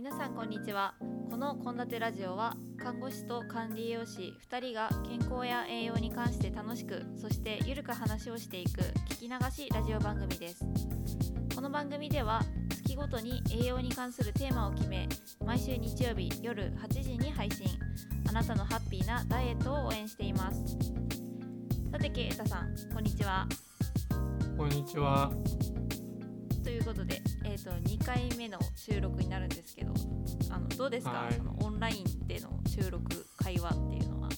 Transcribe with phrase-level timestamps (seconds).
[0.00, 0.94] 皆さんこんにちは。
[1.30, 10.64] この献立ラジオは看護師と管理栄養士2人が健康や栄養に関して楽しくそしてゆるく話をしていく聞き流しラジオ番組です。
[11.54, 12.40] この番組では
[12.70, 15.06] 月ごとに栄養に関するテーマを決め
[15.44, 17.66] 毎週日曜日夜8時に配信。
[18.30, 20.64] あなたのハッピーなダイエットを応援しています。
[21.92, 23.46] さてケイタさんこんにちは。
[24.56, 25.30] こんにちは。
[26.80, 29.92] ということで、えー、と2回目の収録になるんですけど
[30.50, 34.28] あのどうですか、はいそのオンラインでの収録会話っていうのは。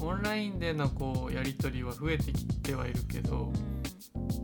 [0.00, 3.52] オンラインでのこうやり取りは増えてきてはいるけど、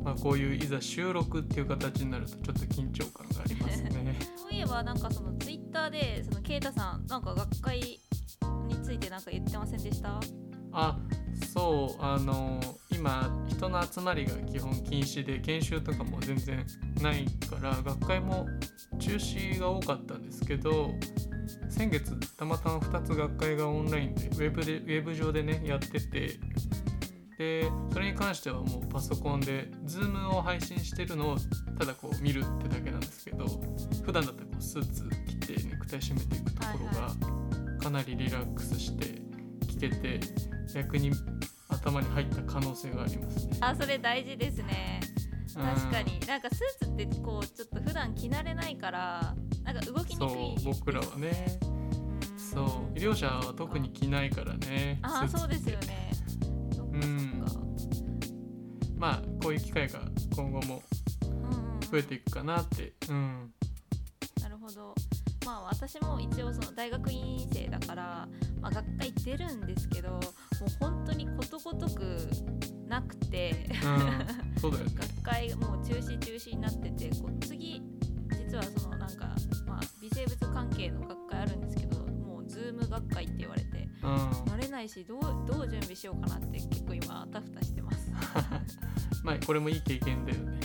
[0.05, 4.17] まあ、こういういざ収録っていう形になるとちょっと緊張感がありますね。
[4.39, 8.01] そういえばなんかそのツイッターでそのケイタさんなんか学会
[8.69, 10.21] についてなんか言ってませんでした？
[10.73, 10.97] あ
[11.53, 12.61] そうあの
[13.01, 16.67] 今人の集まりが基本禁止で研修とかも全然
[17.01, 18.47] ないから学会も
[18.99, 20.91] 中止が多かったんですけど
[21.71, 26.39] 先月たまたま2つ学会がオンラインでウェブでウェブ上でねやってて
[27.39, 31.37] でそれに関してはもうパソコンで Zoom を配信してるのを
[31.79, 33.47] ただこう見るってだけなんですけど
[34.05, 39.23] 普段だったらこうスーツ着てネクタイ締めていくところがかなりリラックスして
[39.69, 40.21] 聞けて
[40.75, 41.13] 逆に
[41.83, 43.57] 頭に入った可能性がありますね。
[43.61, 45.01] あそれ大事ですね。
[45.57, 45.65] うん。
[45.65, 46.21] 確かに。
[46.21, 51.59] なんかスーツってこうちょっと普段着慣れないからなんか動きにそくい、う僕らはね。
[51.63, 52.39] うん。
[52.39, 52.61] そ
[52.95, 52.99] う。
[52.99, 56.11] 医療者は特に着ないからねあそうですよね。
[56.93, 57.45] うん。
[58.97, 60.01] まあこういう機会が
[60.37, 60.83] 今後も
[61.25, 61.81] うんうんうん。
[61.81, 62.93] 増えていくかなって。
[63.09, 63.53] うん。
[64.43, 64.95] なるほど
[65.51, 68.29] まあ私も一応その大学院生だから、
[68.61, 70.21] まあ、学会出るんですけどもう
[70.79, 72.29] 本当にことごとく
[72.87, 74.93] なくてうんそうだよね。
[74.95, 77.83] 学会もう中止中止になっててこう次
[78.31, 79.35] 実はそのなんか、
[79.67, 84.31] まあ、微生物関係の学会あるんですけどもうズーム学会って言われてうん。
[84.53, 88.09] 慣れないしどうどう準備しようかなって結構今あたふたしてます。
[89.25, 90.61] まあこれもいい経験だよね。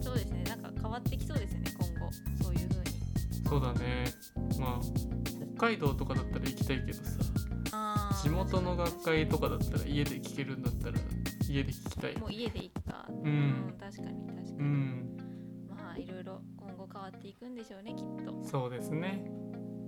[0.00, 0.44] そうですね。
[0.44, 2.12] なんか変わってきそうですね今後。
[2.44, 2.73] そういう
[3.48, 4.04] そうだね。
[4.58, 4.80] まあ
[5.56, 7.02] 北海道とかだったら行きたいけどさ。
[8.22, 10.94] 地元の学会とかだったら家で聞けるんだったら
[11.48, 12.16] 家で聞きたい。
[12.16, 13.06] もう家でいいか。
[13.08, 13.74] うん。
[13.78, 15.16] 確かに確かに、うん。
[15.68, 18.42] まあいろいろ今後変わっていくんでしょうねきっと。
[18.44, 19.24] そうですね。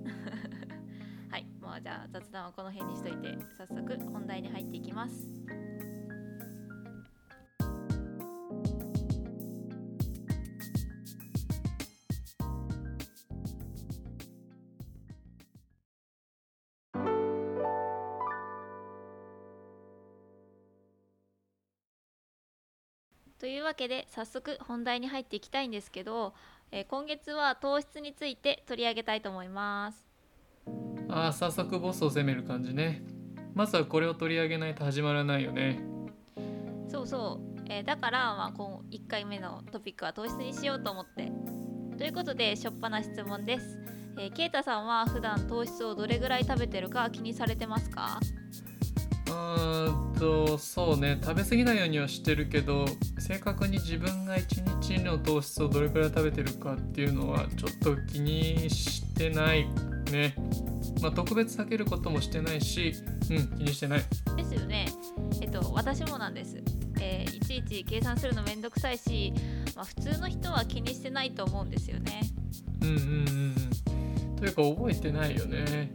[1.30, 1.46] はい。
[1.60, 5.14] もうじゃあ雑談はこの辺にしといて早速本題に入っていきます
[23.38, 26.34] というわけで早速本題に入っていきたいんですけど、
[26.72, 30.06] えー今月は糖質について取り上げたいと思います。
[31.08, 33.02] ああ早速ボスを攻める感じね。
[33.54, 35.80] まずはこれを取り上げないと始まらないよね。
[36.88, 41.30] そうそう、えーだから、まあ、こう1回目のトピックは糖質にしようと思って。
[41.98, 43.78] ということでしょっぱな質問です、
[44.18, 48.20] えー、ケイタさんは普段糖質をどれぐらい食べてるか気にされてますか？
[49.26, 51.18] うーんとそうね。
[51.22, 52.86] 食べ過ぎないようにはしてるけど
[53.18, 59.66] 正確に自分が1日の糖質をどれくらい食べてるかっていうのはちょっと気にしてない
[60.12, 60.34] ね。
[61.02, 62.94] まあ特別避けることもしてないし
[63.30, 64.02] うん気にしてない。
[64.36, 64.86] ですよね。
[65.40, 66.56] えっと私もなんです、
[67.00, 69.32] えーいちいち計算するのめんどくさいし、
[69.76, 72.22] まあ、普通の人は気にしてないと思うんですよね。
[72.82, 73.04] うんうんうん
[74.28, 74.36] うん。
[74.36, 75.92] というか覚えてないよね。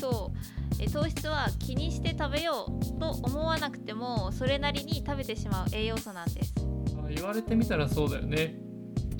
[0.00, 6.54] そうえ糖質は気にして食べようと思わなくてもそれなりに食べてしまう栄養素なんです。
[6.98, 8.56] あ言われてみたらそうだよね。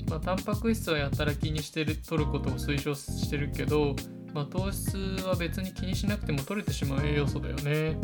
[0.09, 3.95] まあタンパク質はやたら気にしてる取ることを推奨してるけど
[4.33, 7.97] まあ糖質は別に気にしなくても取れてしまう栄養素だよね。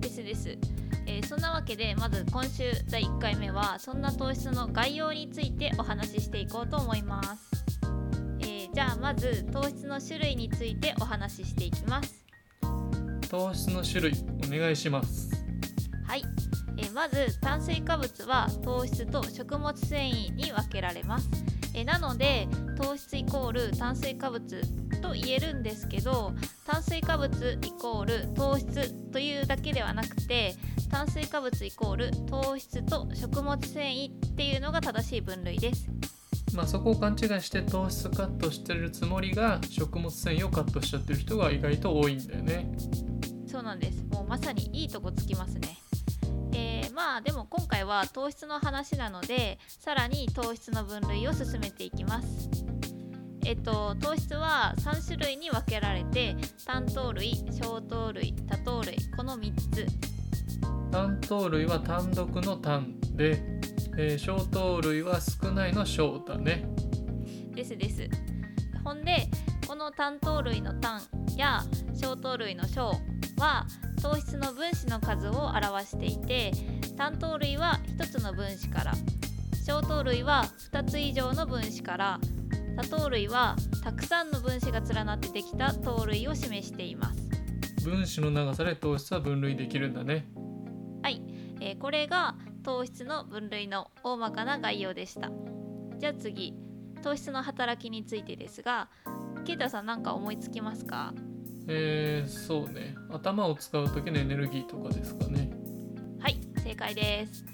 [0.00, 0.48] ですです、
[1.06, 7.50] えーそんなわけでまず今週第1回目はそんな糖質の概要についてお話ししていこうと思います、
[8.40, 12.21] えーじゃあまず糖質の種類についてお話ししていきます
[13.32, 14.12] 糖質の種類
[14.46, 15.30] お願いします。
[16.06, 16.22] はい、
[16.76, 21.30] えーまず炭水化物は糖質と食物繊維に分けられます、
[21.74, 22.46] えーなので
[22.78, 24.60] 糖質イコール炭水化物
[25.00, 26.34] と言えるんですけど
[26.66, 30.54] 炭水化物イコール糖質というだけではなくて
[30.90, 35.88] 炭水化物イコール糖質と食物繊維っていうのが正しい分類です。
[36.54, 42.70] まあそこを勘違いして糖質カットしてるつもりが食物繊維をカットしちゃってる人が意外と多いんだよね
[43.52, 44.02] そうなんです。
[44.10, 45.76] もうまさにいいとこつきますね。
[46.54, 52.50] えーまあでも今回は糖質の話なのでさらに糖質の分類を進めていきます、
[53.46, 59.86] えっと、糖質は3種類に分けられて単糖類小糖類多糖類この3つ。
[60.90, 63.42] 単糖類は単独の単で、
[63.98, 66.64] えー小糖類は少ないの小だね。
[67.54, 68.08] ですです。
[68.84, 69.41] ほんでこ
[69.82, 71.02] の単糖類の単
[71.36, 72.92] や小糖類の小
[73.38, 73.66] は
[74.00, 76.52] 糖質の分子の数を表していて
[76.96, 78.92] 単糖類は1つの分子から
[79.66, 82.20] 小糖類は2つ以上の分子から
[82.76, 87.84] 多糖類はたくさんの分子が連なってできた糖類を示しています。
[87.84, 90.26] 分子の長さで糖質は分類できるんだね。
[91.02, 91.20] はい、
[91.60, 95.30] えーこれが糖質の分類の大まかな概要でした。
[95.98, 96.54] じゃあ次
[97.02, 98.88] 糖質の働きについてですが
[99.44, 101.12] ケイタさん何か思いつきますか？
[101.68, 102.94] えー、そうね。
[103.10, 105.50] 頭を使う時のエネルギーとかですかね。
[106.20, 107.44] はい正解です、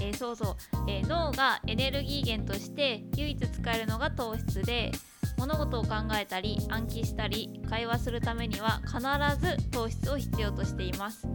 [0.00, 0.56] えーそうそう、
[0.88, 4.92] えー脳がエネルギー源として唯一使えるのが糖質で
[5.38, 5.90] 物事を考
[6.20, 8.98] えたり暗記したり会話するためには必
[9.40, 11.26] ず糖質を必要としています、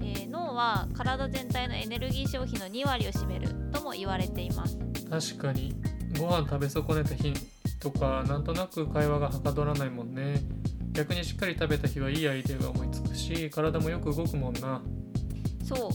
[0.00, 4.78] えー脳は体全体のエネルギー消費の2割を占めるとも言われています。
[5.08, 5.74] 確かに。
[6.18, 7.32] ご飯食べ損ねた日
[7.80, 10.42] とかなんとなく会話がはかどらないもんね。
[10.92, 14.82] 逆にしっかり食べた日はいいアイデアが思いつくし体もよく動くもんな。
[15.64, 15.90] そう。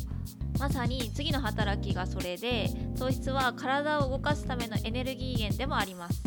[0.58, 6.24] まさに次の働きがそれで糖質は体を動かすためのエネルギー源でもあります。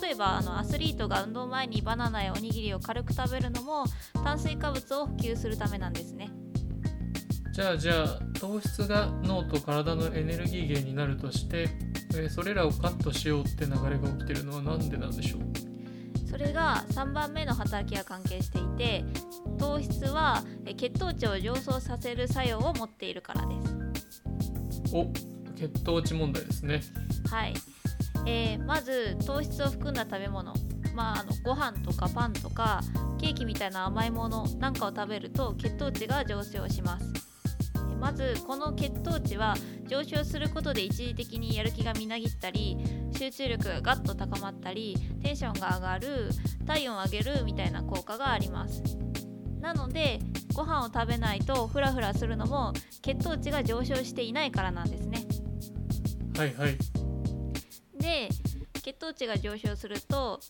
[0.00, 3.84] 例えばあのアスリートが運動前にバナナやおにぎりを軽く食べるのも
[4.22, 6.30] 炭水化物を補給するためなんですね。
[7.52, 11.68] じゃあじゃあ糖質が脳と体のエネルギー源になるとして、
[12.14, 16.28] えーそれらをカットしようって流れが起きてるのは何でなんでしょう？
[16.28, 19.04] それが3番目の働きが関係していて
[19.58, 24.22] 糖質はえ血糖値を上昇させる作用を持っているからです。
[24.92, 25.06] お
[25.56, 26.80] 血糖値問題ですね。
[27.30, 27.54] はい、
[28.26, 30.52] えーまず糖質を含んだ食べ物。
[30.94, 32.80] まああのご飯とかパンとか
[33.20, 37.06] ケーキみたいな甘いものなんかを食べると血糖値が上昇します。
[37.06, 37.39] え
[38.00, 39.54] まずこの血糖値は
[39.86, 42.78] 上昇することで一時的にやる気がみなぎったり
[43.12, 46.30] 集中力がガッと高まったりテンションが上がる
[46.66, 48.82] 体温を上げるみたいな効果があります。
[49.60, 50.20] なので
[50.54, 55.26] ご飯を食べないとフラフラするのも血糖値が上昇していないからなんですね。
[56.36, 56.78] はいはい。
[57.98, 58.30] で
[58.82, 60.40] 血糖値が上昇すると、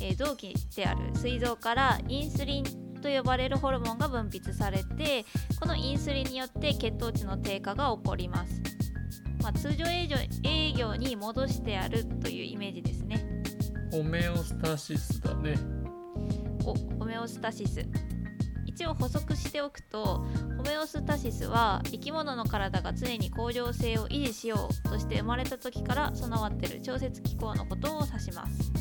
[0.00, 2.64] えー臓器である膵臓からインスリン
[3.00, 5.24] と呼ばれるホルモンが分泌されて
[5.60, 8.62] このインスリンによって血糖値の低下が起こります、
[9.42, 13.26] まあ、通常営業営業に戻してやるというイメージですね。
[13.90, 15.56] ホメオスタシスだね。
[16.64, 17.84] おホメオスタシス。
[18.66, 20.24] 一応補足しておくと
[20.56, 28.72] ホメオスタシスは生き物の体が常に恒常性を維持しようとして生まれた時から備わってる調節機構のことを指します。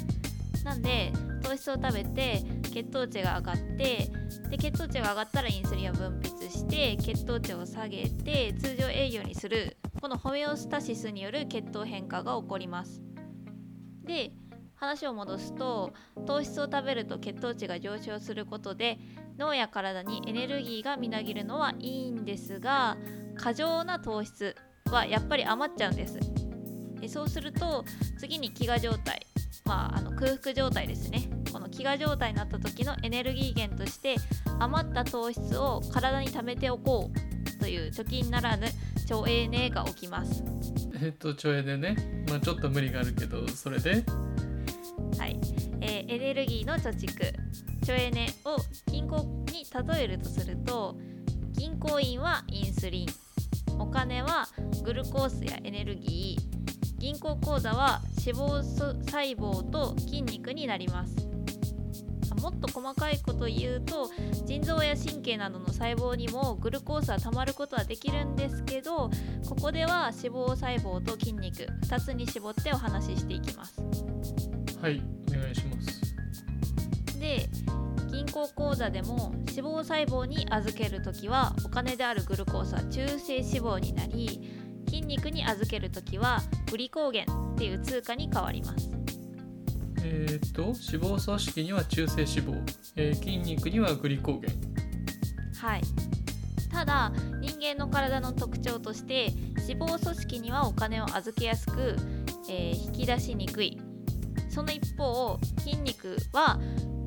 [0.63, 4.09] なんで糖質を食べて血糖値が上がって
[4.49, 13.01] で血糖値が上がったらインスリンを分泌して血糖値を下げて通常営業にするこのホメオスタシスによる血糖変化が起こります。
[14.03, 14.31] で
[14.75, 15.93] 話を戻すと
[16.25, 18.97] 糖質を食べると血糖値が上昇することで
[19.37, 22.97] 脳や体にエネルギーがみなぎるのはいいんですが
[23.35, 24.55] 過剰な糖質
[24.89, 26.19] はやっぱり余っちゃうんです。
[26.99, 27.83] でそうすると
[28.17, 29.25] 次に飢餓状態
[29.65, 31.29] まああの空腹状態ですね。
[31.51, 34.15] この飢餓状態になった時のエネルギー源として
[34.59, 38.67] 余った糖質を体に貯めておこうという貯金ならぬ
[39.09, 40.43] 腸エネが起きます。
[41.01, 44.03] えっとちょえでねまあちょっと無理があるけどそれで？
[45.17, 45.39] はい、
[45.81, 47.33] えーエネルギーの貯蓄。
[47.85, 48.57] 省エネを
[48.91, 50.95] 銀行に例えるとすると
[51.53, 53.07] 銀行員はインスリン。
[53.79, 54.47] お金は
[54.83, 56.99] グルコースやエネルギー。
[56.99, 61.15] 銀行口座は脂肪素細胞と筋肉になります。
[61.17, 61.28] あ
[62.35, 64.09] もっと細かいこと言うと
[64.45, 69.09] 腎臓や神経などの細胞にもグルコースはたまることはできるんですけど
[69.47, 73.81] ここでは脂肪細胞と筋肉2つに絞ってお話ししていきます。
[74.81, 77.19] はいお願いします。
[77.19, 77.49] で
[78.11, 84.41] 銀行口座でも脂肪細胞に預けるときはお金であるグルコースは中性脂肪になり
[84.87, 88.98] 筋肉に預けるときはグリコーゲンっていう通貨に変わります
[90.03, 90.75] えーっと脂
[91.17, 92.61] 肪組織には中性脂肪、
[92.95, 94.51] えー筋肉にはグリコーゲン。
[95.61, 95.81] はい。
[96.71, 99.31] ただ人間の体の特徴として
[99.67, 101.95] 脂肪組織にはお金を預けやすく、
[102.49, 103.79] えー引き出しにくい。
[104.49, 106.59] その一方筋肉は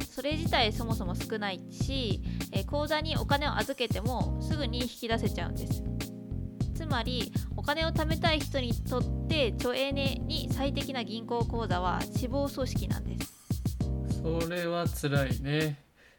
[0.08, 2.22] それ自体そもそも少ないし、
[2.52, 5.82] えー口座にお金を預けてもすぐに引き出せちゃうんです。
[6.92, 13.32] まりお金を貯めたい人にとって貯エネに最適な銀行口座は脂肪組織なんです。
[14.22, 15.78] それは辛いね。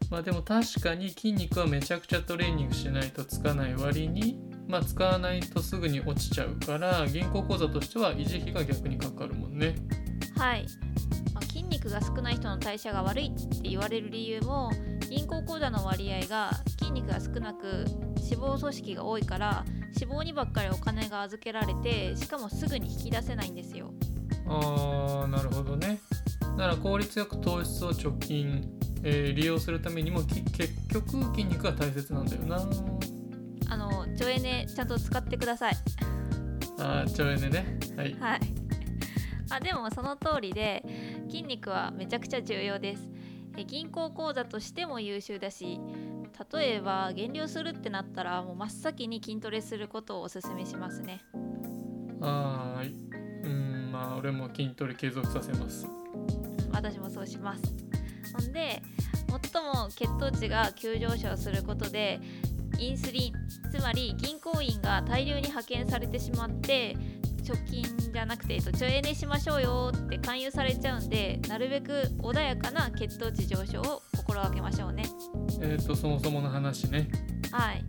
[0.10, 9.76] まあでも確かに筋肉はめちゃくちゃトレーニングしないとつかない割にまあ使わないとすぐに落ちちゃうから銀行口座としては維持費が逆にかかるもんね。
[10.36, 10.66] はい、
[11.36, 14.72] まあ、筋肉が少ない人の代謝が悪いって言われる理由も
[15.08, 17.86] 銀行口座の割合が筋肉が少なく
[18.24, 19.66] 脂肪組織が多いから
[20.00, 23.94] 脂肪にばっかりお金が預けられてしかもすぐに引き出せないんですよ。
[24.48, 26.00] あーなるほどね。
[26.58, 28.70] だから効率よく糖質を貯金、
[29.04, 32.70] えー利用するためにもき結局筋肉が大切なんだよな。
[33.70, 35.76] あの省エネちゃんと使ってください。
[36.80, 37.50] あーちょいね。
[37.50, 38.14] ねはい。
[38.20, 38.40] はい。
[39.50, 40.84] あでもその通りで
[41.30, 43.08] 筋肉はめちゃくちゃ重要です。
[43.58, 45.80] え銀行口座としても優秀だし
[46.52, 51.22] 例えば減量するってなったらもう真っ先に筋トレすることをおすすめしますね。
[52.20, 52.96] はーい。
[53.44, 55.86] うんまあ俺も筋トレ継続させます。
[55.86, 56.04] うん
[56.74, 57.62] 私もそうします。
[58.34, 58.82] ほんで
[59.52, 62.20] 最も血糖値が急上昇することで
[62.80, 63.34] インスリン
[63.72, 66.96] つまり銀行員が大量に派遣されてしまって
[67.44, 75.04] 貯金じゃなくて、えっと、省エネしましょうよって勧誘されちゃうんでなるべく穏やかな血糖値上昇を心がけましょうね
[75.64, 77.08] えっ、とそもそもの話ね。
[77.52, 77.84] はい。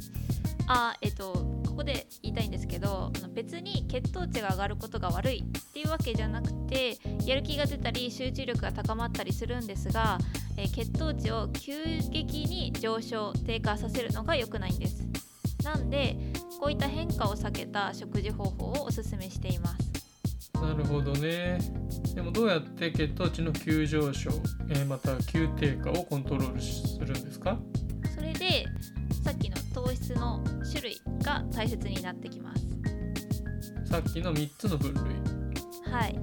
[0.66, 1.32] あえっと
[1.66, 10.18] ここで言いたいんですけど別に血糖値が上がることが悪いっていうわけじゃなくてやる気が出たり集中力が高まったりするんですが、
[10.56, 11.74] え血糖値を急
[12.10, 15.04] 激に上昇低下させるのが良くないんです。
[15.64, 16.16] なんで
[16.60, 19.93] こういった変化を避けた食事方法をおすすめしています。
[20.60, 21.58] なるほどね。
[22.14, 24.30] でもどうやって血糖値の急上昇、
[24.70, 27.58] えーまた急低下をコントロールするんですか？
[28.14, 28.66] それで
[29.24, 32.66] さっきの糖質の種類が大切になってきます。
[33.86, 35.92] さっきの3つの分類。
[35.92, 36.18] はい。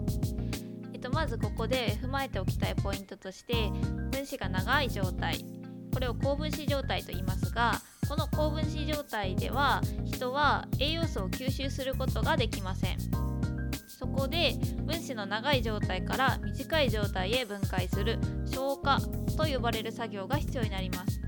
[0.94, 3.70] えっと、まずここで踏まえておきたいポイントとして
[4.12, 5.46] 分子が長い状態。
[5.94, 7.74] これを高分子状態と言いますが
[8.08, 12.98] この高分子状態では人は栄養素を吸収することができません
[14.01, 14.55] そこで
[14.88, 18.17] 分子の長い状態から短い状態へ分解する
[18.48, 19.00] 消化
[19.38, 21.22] と呼ばれる作業が必要になります。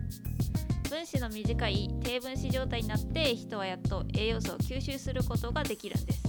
[0.89, 6.23] 分子の短い低分子状態になって人はやっと栄養素を吸収することができるんです。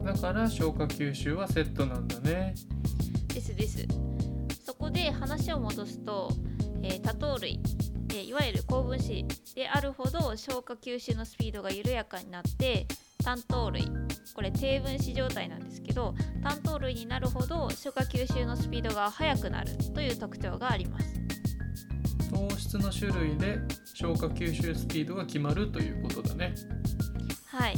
[0.00, 2.54] だから消化吸収はセットなんだね。
[3.34, 3.84] ですです。
[4.64, 6.30] そこで話を戻すと、
[6.84, 7.60] えー多糖類、
[8.10, 12.86] えーいわゆる高分子であるほど消化吸収のスピードが緩やかになって
[13.24, 13.90] 単糖類。
[14.34, 21.06] これ低分子状態なんですけど単糖類になるほど消化吸収のスピードが速くなるという特徴があります。
[22.30, 23.58] 糖質の種類で
[23.94, 26.54] 消化吸収スピードが決まるということだね。
[27.46, 27.76] はい。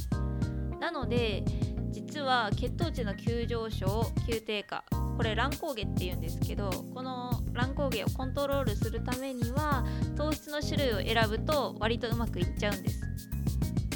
[0.80, 1.42] なので
[1.90, 4.84] 実は血糖値の急上昇急低下
[5.16, 9.84] これ乱高下っていうんですけどこの乱高下をコントロールするためには
[10.16, 13.00] 糖質の種類を選ぶと割とうまくいっちゃうんです。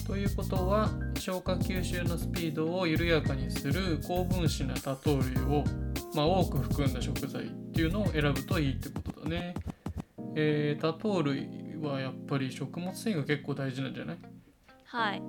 [0.07, 0.91] ということは
[1.25, 5.65] 消化吸収のスピードを緩やかにする高分子な多糖類を、
[6.15, 9.55] まあ、多く含んだ食材っていうのを選ぶといいってことだね。
[10.37, 11.49] えー、多糖類
[11.81, 14.19] はやっぱり食物繊維が結構大事なんじゃない？
[14.85, 15.23] はい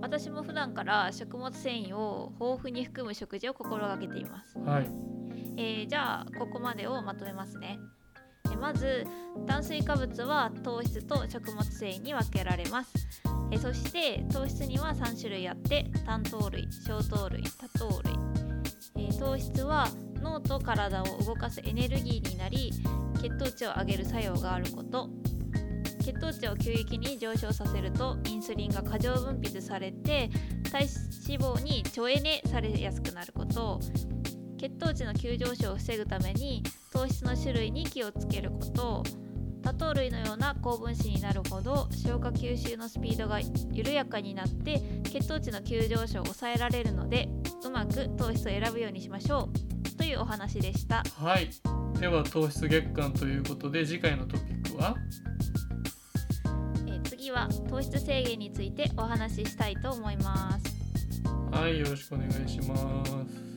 [0.00, 4.86] 私も普段から食物繊維を豊富に含む食事を心がけていますはい。
[5.56, 7.99] えーじゃあここまでをまとめますねえ
[8.60, 9.06] まず
[9.46, 12.92] 炭水化物は糖質と食物繊維に分けられます。
[13.52, 18.14] えそして糖質には3種類あって単糖類小糖類多糖類。
[18.96, 19.88] え糖質は
[20.22, 22.70] 脳と体を動かすエネルギーになり
[23.20, 25.08] 血糖値を上げる作用があること。
[26.02, 30.30] 血糖値を急激に上昇させるとインスリンが過剰分泌されて
[30.70, 30.86] 体
[31.28, 33.80] 脂肪に省エネされやすくなること。
[34.60, 36.62] 血糖値の急上昇を防ぐために
[36.92, 39.02] 糖質の種類に気をつけること
[39.62, 43.40] 多糖類のような高分子になるほど消化吸収のスピードが
[43.72, 47.30] 緩やかになって血糖値の急上昇を抑えられるので
[47.64, 49.48] うまく糖質を選ぶようにしましょ
[49.86, 51.48] うというお話でしたはい。
[51.98, 54.94] では糖質月間ということで次回のトピックは？
[56.86, 60.64] えー次は糖質制限についてお話ししたいと思います
[61.50, 61.78] はい。
[61.78, 63.49] よろしくお願いします。